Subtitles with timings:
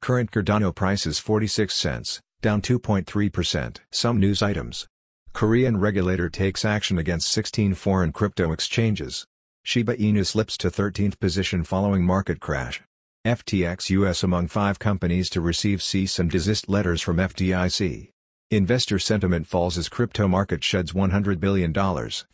[0.00, 3.78] Current Cardano price is 46 cents, down 2.3%.
[3.90, 4.86] Some news items.
[5.32, 9.24] Korean regulator takes action against 16 foreign crypto exchanges.
[9.64, 12.82] Shiba Inu slips to 13th position following market crash.
[13.24, 18.10] FTX US among five companies to receive cease and desist letters from FDIC.
[18.50, 21.72] Investor sentiment falls as crypto market sheds $100 billion.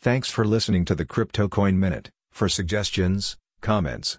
[0.00, 2.10] Thanks for listening to the Crypto Coin Minute.
[2.32, 4.18] For suggestions, comments,